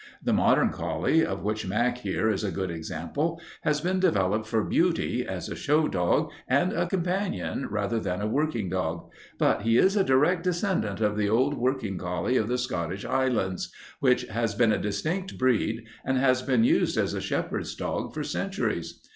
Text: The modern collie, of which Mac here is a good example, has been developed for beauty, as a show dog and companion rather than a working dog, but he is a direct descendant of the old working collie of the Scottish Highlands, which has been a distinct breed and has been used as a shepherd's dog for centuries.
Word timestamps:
The 0.23 0.33
modern 0.33 0.71
collie, 0.71 1.23
of 1.23 1.43
which 1.43 1.67
Mac 1.67 1.99
here 1.99 2.27
is 2.27 2.43
a 2.43 2.49
good 2.49 2.71
example, 2.71 3.39
has 3.61 3.81
been 3.81 3.99
developed 3.99 4.47
for 4.47 4.63
beauty, 4.63 5.27
as 5.27 5.47
a 5.47 5.55
show 5.55 5.87
dog 5.87 6.31
and 6.47 6.73
companion 6.89 7.67
rather 7.69 7.99
than 7.99 8.19
a 8.19 8.25
working 8.25 8.67
dog, 8.67 9.11
but 9.37 9.61
he 9.61 9.77
is 9.77 9.95
a 9.95 10.03
direct 10.03 10.41
descendant 10.43 11.01
of 11.01 11.15
the 11.17 11.29
old 11.29 11.53
working 11.53 11.99
collie 11.99 12.35
of 12.35 12.47
the 12.47 12.57
Scottish 12.57 13.03
Highlands, 13.03 13.71
which 13.99 14.23
has 14.23 14.55
been 14.55 14.71
a 14.71 14.79
distinct 14.79 15.37
breed 15.37 15.85
and 16.03 16.17
has 16.17 16.41
been 16.41 16.63
used 16.63 16.97
as 16.97 17.13
a 17.13 17.21
shepherd's 17.21 17.75
dog 17.75 18.11
for 18.15 18.23
centuries. 18.23 19.03